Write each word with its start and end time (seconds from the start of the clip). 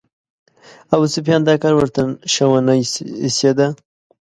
ابوسفیان 0.93 1.41
دا 1.47 1.53
کار 1.61 1.73
ورته 1.77 2.01
شه 2.33 2.43
ونه 2.49 2.73
ایسېده. 3.25 3.67